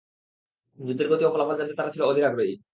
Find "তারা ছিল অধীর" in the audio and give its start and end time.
1.75-2.27